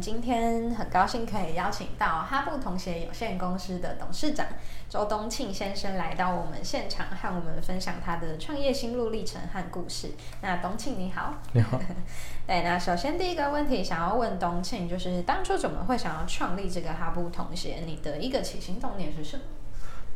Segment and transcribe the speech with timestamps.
[0.00, 4.46] 今天很高兴可以邀请到哈布童鞋有限公司的董事长
[4.88, 10.10] 周东庆先生来到我们现场，和我们分享他的创业心路历程和故事。
[10.42, 11.80] 那东庆你好，你好。
[12.46, 17.82] 对，那首先第一个问题想要问东庆，就是当初怎么会想要创立这个哈布童鞋？
[17.86, 19.42] 你的一个起心动念是什么？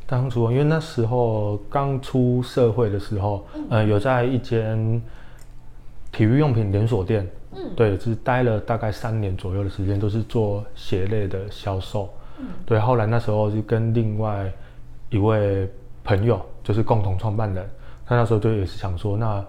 [0.06, 5.02] 当初因为那时候刚出社会的时候，嗯、呃，有在一间
[6.12, 7.28] 体育用品连锁店。
[7.52, 12.08] 嗯，对，就是待了大概三年左右的时间，都是做鞋类的销售。
[12.38, 14.52] 嗯，对，后来那时候就跟另外
[15.10, 15.68] 一位
[16.04, 17.68] 朋友，就是共同创办人，
[18.06, 19.44] 他那时候就也是想说，那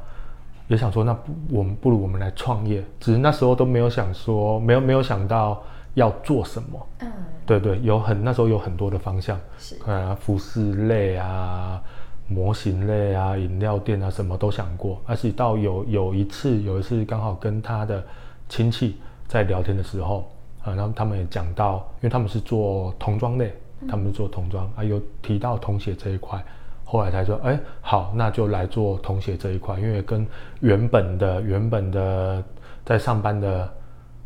[0.67, 1.17] 也想说，那
[1.49, 5.62] 我们不如我们来创业，只是那时候都没有想说，没有没有想到
[5.93, 6.88] 要做什么。
[7.01, 7.12] 嗯，
[7.45, 11.82] 对对，有很那时候有很多的方向，是啊，服饰类啊。
[12.30, 15.02] 模型类啊，饮料店啊，什么都想过。
[15.05, 18.04] 而且到有有一次，有一次刚好跟他的
[18.48, 20.32] 亲戚在聊天的时候，
[20.63, 23.52] 啊，然后他们也讲到，因为他们是做童装类，
[23.88, 26.40] 他们是做童装啊，有提到童鞋这一块，
[26.85, 30.26] 后来才说，哎，好，那就来做童鞋这一块，因为跟
[30.60, 32.44] 原本的原本的
[32.85, 33.68] 在上班的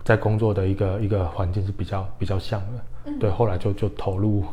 [0.03, 4.43] 在工作的一个一个环境是比较比较像的，对，后来就就投入。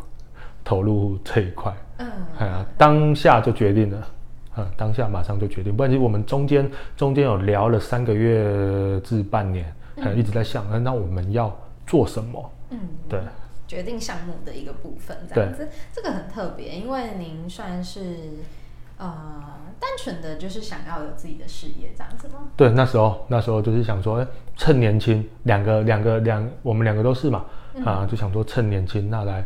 [0.65, 2.09] 投入这一块，嗯，
[2.39, 4.07] 啊，当下就决定了，
[4.55, 12.51] 啊，当下马上就决定，不然其实我们中间中间有聊了三个月至半年，嗯，一直在想，那我们要做什么？
[12.71, 13.21] 嗯，对，
[13.67, 18.01] 决定项目的一个部分，这样子，这个很特别，因为您算是
[18.99, 19.09] 呃
[19.81, 22.35] 单纯的就是想要有自己的事业这样子吗？
[22.57, 24.25] 对，那时候那时候就是想说，
[24.57, 27.45] 趁年轻，两个两个两，我们两个都是嘛，
[27.85, 29.45] 啊，就想说趁年轻那来。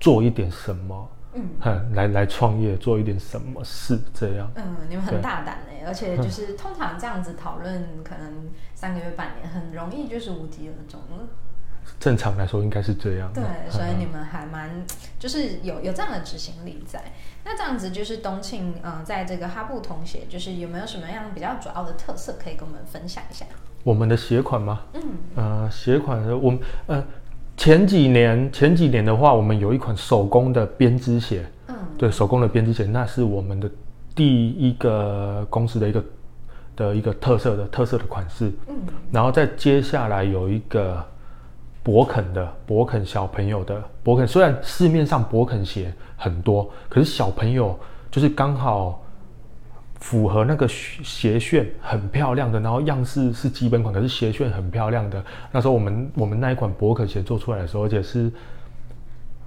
[0.00, 4.50] 做一点什么，嗯，来来创业，做一点什么事，这样。
[4.54, 11.26] 嗯，你们很大胆哎，而且就是通常这样子讨论，可能三个月、半年，很容易就是无疾而终了。
[12.00, 13.30] 正常来说应该是这样。
[13.34, 14.70] 对，所以你们还蛮
[15.18, 17.02] 就是有有这样的执行力在。
[17.44, 23.44] 那这样子就是东庆，嗯、呃，在这个哈布童鞋，就是有没有什么样比较主要的特色可以跟我们分享一下？
[23.82, 24.82] 我们的鞋款吗？
[24.94, 25.02] 嗯，
[25.36, 27.04] 呃，鞋款我们呃。
[27.56, 33.70] 前几年，前几年的话，我们有一款手工的编织鞋，嗯，对，手工的编织鞋，那是我们的
[34.14, 36.04] 第一个公司的一个
[36.76, 38.74] 的一个特色的特色的款式，嗯，
[39.10, 41.02] 然后再接下来有一个
[41.84, 47.78] 勃肯的勃肯小朋友的勃肯，虽然市面上勃肯鞋很多，可是小朋友
[48.10, 49.00] 就是刚好。
[50.04, 55.24] 符合那个鞋楦很漂亮的，然后样式是基本款，可是鞋楦很漂亮的。
[55.50, 58.30] 那时候我们我们那一款勃肯鞋做出来的时候，而且是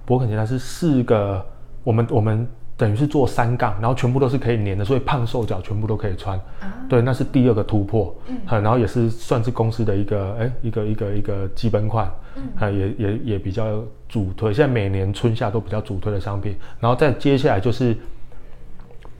[0.04, 1.46] 勃肯鞋，它是四个，
[1.84, 2.44] 我们我们
[2.76, 6.36] 等于是做三杠，然后全部都是可以粘的，所以胖瘦脚全部都可以穿。
[6.58, 8.12] 啊、对，那是第二个突破。
[8.26, 12.10] 嗯，然后也是算是公司的一个哎一个一个一个基本款。
[12.34, 16.56] 嗯，也也也比较主推，现在每年春夏都比较主推的商品。
[16.80, 17.96] 然后再接下来就是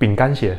[0.01, 0.59] 饼干鞋。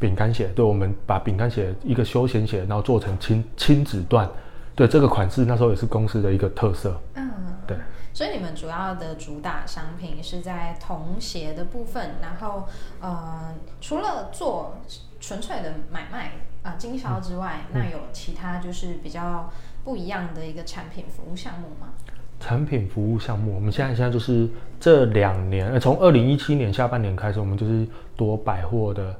[0.00, 4.26] 饼干鞋，对，我们把饼干鞋一个休闲鞋，然后做成亲亲子段，
[4.74, 6.98] 对，这个款式那时候也是公司的一个特色。
[7.14, 7.30] 嗯，
[7.66, 7.76] 对。
[8.12, 12.66] 所以你们主要的主打商品是在童鞋的部分，然后
[13.00, 14.78] 呃，除了做
[15.20, 19.48] 纯粹的买卖啊、呃、经销之外，嗯、那有其他就是比较
[19.84, 21.92] 不一样的一个产品服务项目吗？
[22.40, 24.48] 产品服务项目，我们现在现在就是
[24.80, 29.14] 这两年，呃，从二零一七年下半年开始，我们就是多百货的。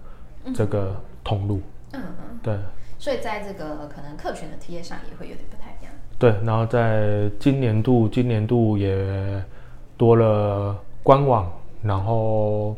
[0.54, 1.60] 这个通路，
[1.92, 2.58] 嗯嗯，对，
[2.98, 5.92] 所以在这个可能客群的体验上也会有点不太一样。
[6.18, 9.42] 对，然后在今年度，今年度也
[9.96, 11.50] 多了官网，
[11.82, 12.76] 然后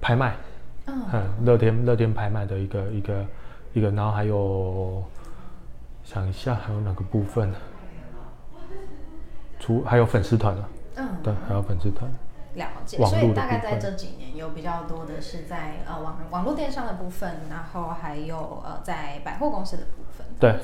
[0.00, 0.36] 拍卖，
[0.86, 1.04] 嗯，
[1.44, 3.26] 乐天乐天拍卖的一个一个
[3.74, 5.02] 一个，然后还有
[6.04, 7.52] 想一下还有哪个部分？
[9.60, 12.10] 除还有粉丝团了，嗯，对，还有粉丝团。
[12.54, 20.26] 了解，所以大概在这几年有比较多的是在呃网网络电商的部分，然后还有呃在百货公司的部分。
[20.40, 20.56] 对，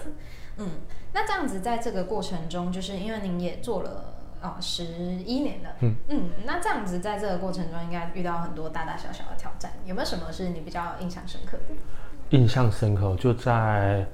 [0.57, 0.81] 嗯，
[1.13, 11.75] 那这样子在这个过程中，就是因为您也做了啊十一年了，嗯嗯，那这样子在这个过程中，应该遇到很多大大小小的挑战，有没有什么是你比较印象深刻的？
[12.31, 14.07] 印象深刻就在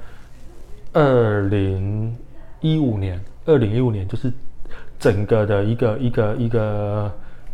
[0.92, 2.18] 二零
[2.60, 4.32] 一五年，二零一五年就是
[4.98, 6.48] 整个的一个一个一个。
[6.48, 7.12] 一个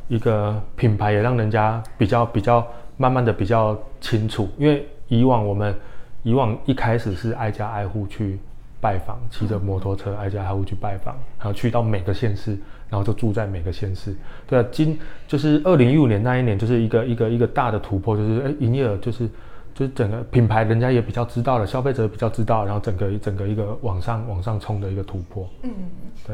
[0.09, 2.67] 一个品牌也让人家比较比较
[2.97, 5.75] 慢慢的比较清楚，因为以往我们
[6.23, 8.39] 以往一开始是挨家挨户去
[8.81, 12.53] 拜访，骑着摩托车挨家挨户去拜访，然后去到每个县市，
[12.89, 14.15] 然后就住在每个县市。
[14.47, 19.29] 对啊，今就是二零一五年那一年，就是一个一个一个大的突破，就是哎，营业额就是。
[19.77, 25.47] 就是整个品牌，人家也比较知道了，消费者也比较知道，然后整个整个一个往上往上冲的一个突破。
[25.65, 25.71] 嗯，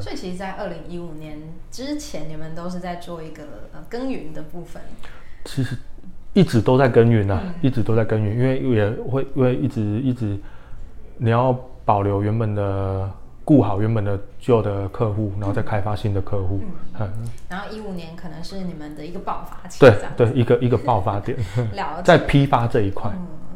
[0.00, 1.36] 所以其实，在二零一五年
[1.68, 3.42] 之前，你们都是在做一个
[3.72, 4.80] 呃耕耘的部分。
[5.44, 5.76] 其实
[6.34, 10.38] 一直都在耕耘啊，嗯、一直都在耕耘，因为也会因为一直一直
[11.16, 11.52] 你要
[11.84, 13.10] 保留原本的。
[13.44, 16.60] 顾好原本的旧的客户，然后再开发新的客户。
[16.98, 17.10] 嗯，
[17.48, 19.80] 然后一五年可能是你们的一个爆发期。
[19.80, 21.36] 对对，一个一个爆发点。
[21.74, 22.02] 了解。
[22.04, 23.10] 在批发这一块，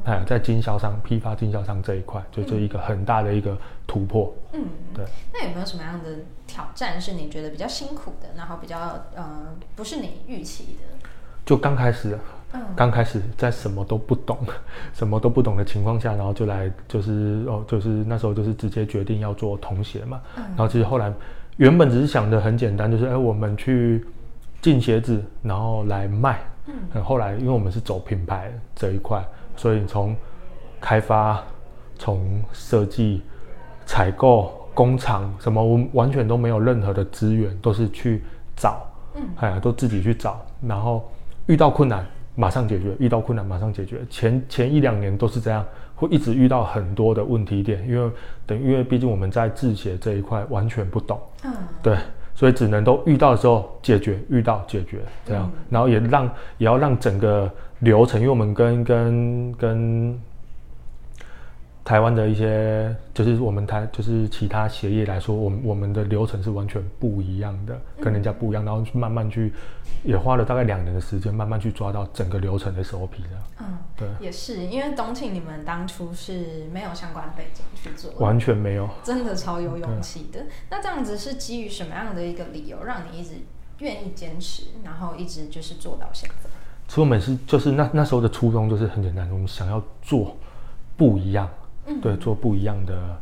[0.05, 3.57] 哎，在经销商批发经销商这一块，就这一个很大的一个
[3.87, 4.35] 突破。
[4.53, 5.05] 嗯，对。
[5.33, 6.11] 那有没有什么样的
[6.47, 8.79] 挑战是你觉得比较辛苦的，然后比较
[9.15, 11.09] 呃不是你预期的？
[11.45, 12.19] 就刚开始。
[12.75, 14.39] 刚开始在什么都不懂，
[14.93, 20.21] 什么都不懂的情况下，然后就来就是哦，就是那时候就是直接决定要做童鞋嘛。
[20.37, 21.13] 嗯、然后其实后来
[21.57, 24.05] 原本只是想的很简单，就是哎，我们去
[24.61, 26.39] 进鞋子，然后来卖。
[26.67, 27.03] 嗯。
[27.03, 29.25] 后来因为我们是走品牌这一块，
[29.57, 30.15] 所以从
[30.81, 31.43] 开发、
[31.99, 33.23] 从设计、
[33.87, 38.23] 采购、工厂什么，我们完全都没有任何的资源，都是去
[38.55, 38.87] 找。
[39.15, 39.23] 嗯。
[39.37, 41.09] 哎呀，都自己去找，然后
[41.47, 42.05] 遇到困难。
[42.37, 43.99] 马上解决，遇到困难马上解决。
[44.09, 45.65] 前前一两年都是这样，
[45.97, 48.09] 会一直遇到很多的问题点，因为
[48.47, 51.53] 等因为毕竟我们在字写这一块完全不懂，嗯，
[51.83, 51.97] 对，
[52.35, 57.51] 所以只能都遇到的时候解决，遇到解决这样，嗯、然后也让也要让整个
[57.81, 60.21] 流程，因为我们跟跟跟。
[61.87, 69.53] 台湾的一些，就是我们台，就是其他协业来说，我们我们的流程是完全不一样的，跟人家不一样，然后慢慢去，
[70.03, 73.29] 也花了大概两年的时间，慢慢去抓到整个流程的 SOP 的。
[73.61, 80.41] 嗯，对，也是因为东庆你们当初是没有相关背景去做，完全没有，真的超有勇气的。
[80.69, 83.35] 那这样子是基于什么样的一个理由，让你一直
[83.79, 86.51] 愿意坚持，然后一直就是做到现在？
[86.89, 90.37] 其实我们是就是那那时候的初衷就是很简单，我们想要做
[90.97, 91.49] 不一样。
[92.03, 93.17] 对，做不一样的，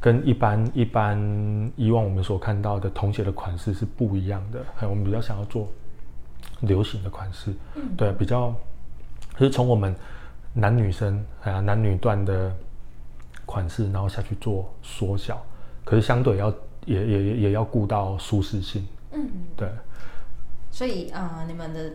[0.00, 4.64] 跟一般一般以往我们所看到的童鞋的款式是不一样的。
[4.74, 5.68] 还有我们比较想要做
[6.60, 7.52] 流行的款式，
[7.96, 8.54] 对，比较
[9.36, 9.94] 就是从我们
[10.54, 12.54] 男女生啊男女段的
[13.44, 15.44] 款式，然后下去做缩小，
[15.84, 16.52] 可是相对要
[16.86, 18.86] 也也也要顾到舒适性。
[19.12, 19.68] 嗯，对。
[20.70, 21.92] 所以呃，你们的。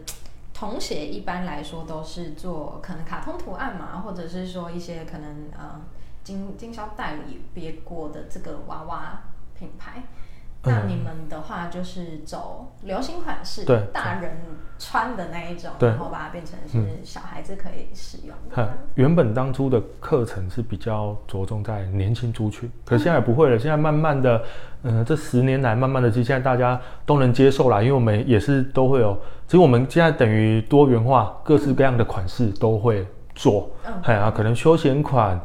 [0.61, 5.81] 童鞋一般来说都是做可能卡通图案嘛，或者是说一些可能呃
[6.23, 9.23] 经经销代理别过的这个娃娃
[9.57, 10.03] 品牌。
[10.63, 14.37] 那你们的话就是走流行款式，对，大人
[14.77, 18.77] 穿的那一种，然后把它变成是小孩子可以使用的。
[18.93, 23.57] 原本当初的课程是比较着重在年轻族群，可是现在不会了。
[23.57, 24.43] 现在慢慢的，
[24.83, 29.17] 嗯，这十年来慢慢的，其实现在大家都能接受啦，因为我们也是都会有。
[29.47, 33.67] 其实我们现在等于多元化，各式各样的款式都会做。
[33.87, 35.41] 嗯，哎呀，可能休闲款、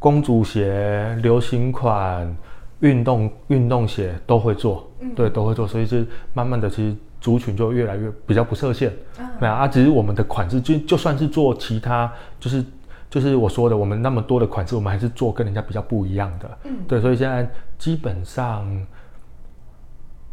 [0.00, 2.36] 公主鞋、流行款。
[2.84, 8.92] 运动运动鞋都会做，嗯、对，都会做，所以是慢慢的，其实族群就越来越比较不设限。
[9.40, 12.62] 没有、嗯、啊，只是我们的款式就就算是做其他，就是
[13.08, 16.58] 就是我说的，我们那么多的款式，我们还是做跟人家比较不一样的。
[16.64, 18.70] 嗯，对，所以现在基本上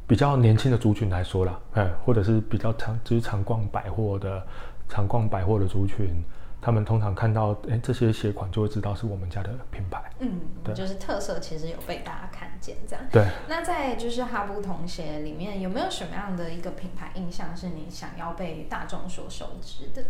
[0.05, 4.45] 比较年轻的族群来说啦，哎，或者是比较常就是常逛百货的
[4.89, 6.21] 常逛百货的族群。
[6.61, 9.99] 他们通常看到哎这些鞋款，就会知道是我们家的品牌。
[10.19, 13.03] 嗯，对，就是特色其实有被大家看见这样。
[13.11, 13.25] 对。
[13.49, 20.05] 那在就是哈布童鞋里面，有没有什么样的一个品牌印象是你想要被大众所熟知的？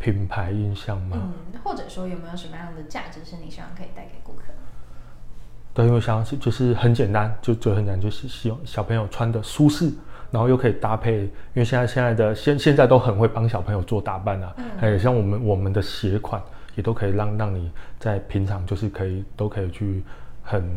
[0.00, 1.16] 品牌印象吗？
[1.22, 4.42] 嗯，或者说有没有什么样的价值是你希望可以带给顾客？
[5.72, 9.92] 对，因为想就是很简单，就就很简单，就是希望小朋友穿的舒适。
[10.34, 16.42] 然后又可以搭配，因为现在现在的现现在都很会帮小朋友做打扮啊，嗯、还有像我们我们的鞋款
[16.74, 20.02] 也都可以让让你在平常就是可以都可以去
[20.42, 20.68] 很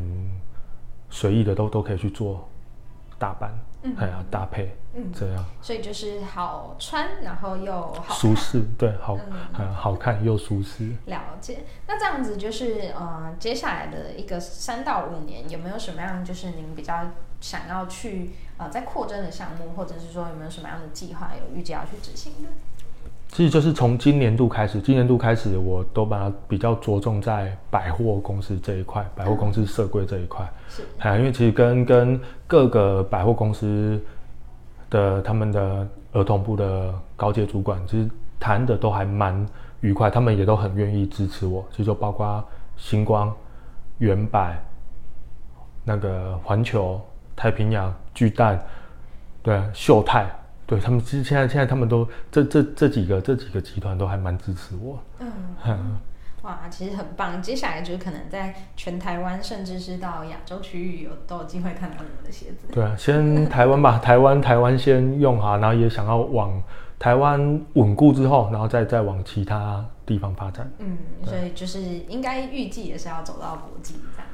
[1.09, 2.47] 随意的都都可以去做
[3.17, 9.17] 打扮，嗯，还要搭配，嗯，这样，所以就是好穿，然后又好舒适，对，好，
[9.57, 10.87] 嗯，好看又舒适。
[11.05, 16.93] 了解，那这样子就是呃，接下来的一个三到五年有没有什么样就是您比较
[17.41, 18.31] 想要去？
[18.59, 22.49] 呃，在扩增的项目，或者是说有没有什么样的计划有预计要去执行的？
[23.27, 30.51] 其实就是从今年度开始，今年度开始，我都把它比较着重在百货公司这一块，百货公司设柜这一块。
[30.69, 34.01] 是，啊，因为其实跟跟各个百货公司
[34.89, 39.45] 的他们的儿童部的高阶主管，其实谈的都还蛮
[39.81, 41.63] 愉快，他们也都很愿意支持我。
[41.69, 42.43] 其实就包括
[42.75, 43.31] 星光、
[43.99, 44.57] 原百、
[45.83, 46.99] 那个环球、
[47.37, 48.61] 太平洋、巨蛋，
[49.41, 50.29] 对，秀泰，
[50.65, 54.99] 对他们，其实现在现在他们都这这这几个这几个集团都还蛮支持我。
[55.19, 55.31] 嗯。
[55.65, 55.97] 嗯
[56.43, 57.41] 哇，其实很棒。
[57.41, 62.67] 接下来就是可能在全台湾，甚至是到亚洲区域有都有机会看到你们的鞋子。
[62.71, 66.63] 对啊，先台湾吧， 台湾台湾先用哈，然后也想要往
[66.97, 70.71] 台湾稳固之后，然后再再往其他地方发展。
[70.77, 74.27] 嗯，所以就是应该预计也是要走到国际这样。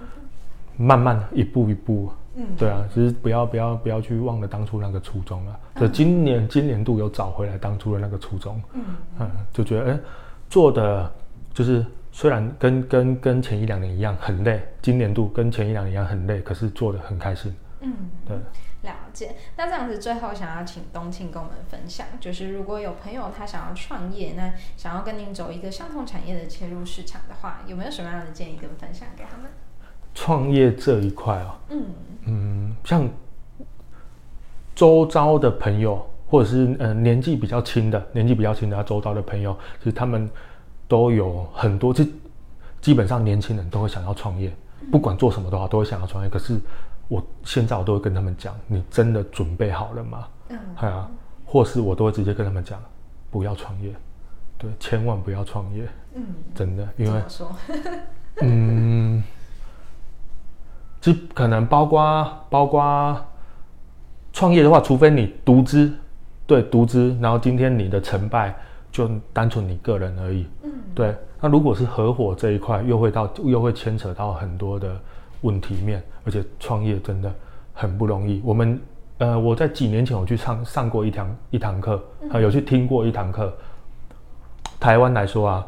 [0.77, 2.12] 慢慢一步一步。
[2.36, 5.60] 嗯，对啊，只是不要不要不要去忘了当初那个初衷了。
[5.80, 8.62] 就今年今年度有找回来当初的那个初衷。
[8.74, 8.84] 嗯
[9.20, 10.00] 嗯，就觉得哎，
[10.50, 11.12] 做的
[11.54, 11.86] 就是。
[12.16, 17.52] 虽然跟跟跟前一两年一样很累，今年度跟前一两年一样很累，可是做的很开心。
[17.80, 17.92] 嗯，
[18.24, 18.38] 对，
[18.84, 19.36] 了解。
[19.58, 29.50] 那这样子，最后想要请冬庆跟我们分享，就是如果有朋友他想要创业，那想要跟您走一个相同产业的切入市场的话，有没有什么样的建议跟分享给他们？
[30.13, 31.88] 创业这一块哦，嗯
[32.25, 33.08] 嗯，像
[34.75, 40.30] 周遭的朋友，或者是呃年纪比较轻的，年纪比较轻的他周遭的朋友，其实他们。
[40.86, 42.06] 都有很多，这
[42.80, 44.53] 基本上年轻人都会想要创业，
[44.92, 46.30] 不管做什么的话，都会想要创业。
[46.30, 46.60] 可是
[47.08, 50.27] 我现在我都会跟他们讲，你真的准备好了吗？
[50.50, 51.10] 嗯，啊，
[51.46, 52.80] 或是我都会直接跟他们讲，
[53.32, 53.92] 不要创业，
[54.58, 55.88] 对，千万不要创业。
[56.13, 57.22] 嗯，真的，因为
[58.42, 59.24] 嗯，
[61.03, 63.17] 这可能包括包括
[64.31, 65.91] 创业的话，除非你独资，
[66.48, 68.55] 对，独资，然后今天你的成败。
[68.93, 71.15] 就单纯你个人而已，嗯，对。
[71.41, 74.95] 那如果是合伙这一块，又会到又会牵扯到很多的
[75.41, 77.33] 问题面，而且创业真的
[77.74, 78.39] 很不容易。
[78.45, 78.79] 我们
[79.17, 83.51] 呃，我在几年前我去上上过一堂一堂课，呃，有去听过一堂课。
[84.79, 85.67] 台湾来说啊，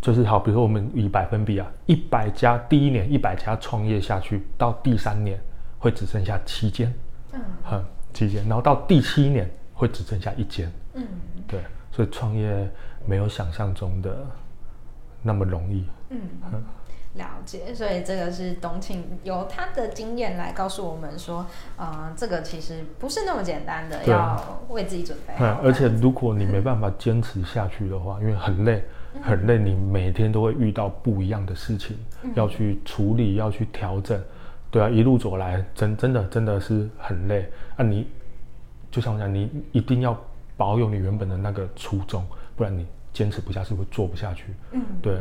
[0.00, 5.38] 就是好，比如说我们以百分比啊，一百家第一年一百家创业下去，到第三年
[5.78, 6.94] 会只剩下七间，
[7.32, 11.06] 嗯，七间，然后到第七年会只剩下一间，嗯，
[11.46, 11.60] 对。
[11.90, 12.70] 所以创业
[13.04, 14.24] 没有想象中的
[15.20, 15.84] 那么容易。
[16.10, 16.20] 嗯，
[17.14, 17.74] 了解。
[17.74, 21.46] 所以这个是董庆由他的经验来告诉我们说，
[21.76, 25.34] 呃，这个其实不是那么简单的，要为自己准备。
[25.38, 28.84] 嗯，而且如果你没办法坚持下去的话， 因为很累，
[29.22, 31.96] 很累，你每天都会遇到不一样的事情
[32.34, 34.22] 要去处理，要去调整。
[34.70, 37.50] 对啊，一路走来，真真的真的是很累。
[37.76, 38.06] 啊，你
[38.90, 40.18] 就像我讲，你一定要。
[40.58, 42.84] 保有你原本的那个初衷，不然你
[43.18, 44.44] 坚持不下去，会做不下去。
[44.70, 45.18] 嗯，对，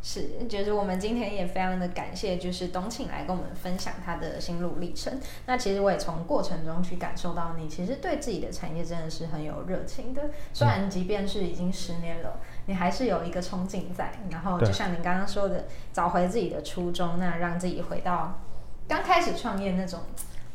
[0.00, 5.18] 是，就是我们今天也非常的感谢，就是董庆来跟我们分享他的心路历程。
[5.46, 10.30] 那其实我也从过程中去感受到，你其实对自己的产业真的是很有热情的。
[10.52, 14.12] 虽然即便是已经十年了，你还是有一个憧憬在。
[14.30, 18.40] 然后就像您刚刚说的，找回自己的初衷，那让自己回到
[18.86, 19.98] 刚开始创业那种。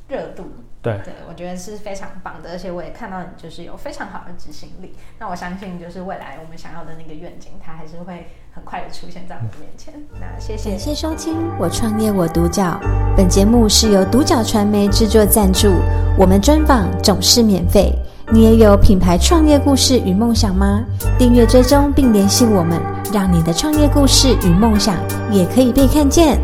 [0.07, 0.43] 热度，
[0.83, 4.95] 对对，我觉得是非常棒的，而且我也看到你就是有非常好的执行力。
[5.17, 9.93] 那我相信，就是未来我们想要的那个愿景，它还是会很快的出现在我们面前。
[10.19, 12.79] 那谢谢，感谢收听《我创业我独角》，
[13.17, 15.74] 本节目是由独角传媒制作赞助，
[16.19, 17.91] 我们专访总是免费。
[18.31, 20.83] 你也有品牌创业故事与梦想吗？
[21.17, 22.79] 订阅追踪并联系我们，
[23.13, 24.97] 让你的创业故事与梦想
[25.31, 26.39] 也可以被看见。